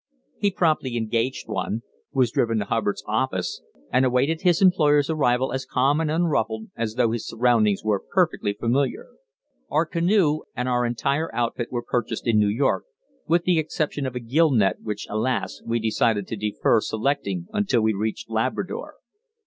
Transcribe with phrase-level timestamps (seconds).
[0.39, 3.61] He promptly engaged one, was driven to Hubbard's office
[3.93, 8.53] and awaited his employer's arrival as calm and unruffled as though his surroundings were perfectly
[8.53, 9.09] familiar.
[9.69, 12.85] Our canoe and our entire outfit were purchased in New York,
[13.27, 15.61] with the exception of a gill net, which, alas!
[15.67, 18.95] we decided to defer selecting until we reached Labrador.